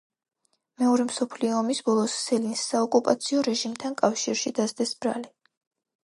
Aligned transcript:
მეორე 0.83 1.03
მსოფლიო 1.07 1.57
ომის 1.57 1.81
ბოლოს 1.89 2.15
სელინს 2.21 2.63
საოკუპაციო 2.71 3.43
რეჟიმთან 3.49 3.93
კავშირში 3.99 4.53
დასდეს 4.61 4.95
ბრალი. 5.05 5.31